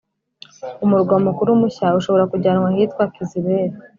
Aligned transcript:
Umurwa 0.83 1.15
mukuru 1.25 1.49
mushya 1.61 1.87
ushobora 1.99 2.29
kujyanwa 2.31 2.67
ahitwa 2.71 3.03
kizibere 3.13 3.75